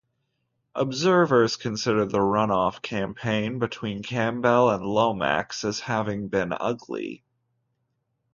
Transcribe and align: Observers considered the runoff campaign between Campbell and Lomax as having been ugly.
Observers 0.73 1.57
considered 1.57 2.09
the 2.09 2.17
runoff 2.17 2.81
campaign 2.81 3.59
between 3.59 4.01
Campbell 4.01 4.71
and 4.71 4.83
Lomax 4.83 5.63
as 5.63 5.79
having 5.79 6.27
been 6.27 6.53
ugly. 6.59 7.23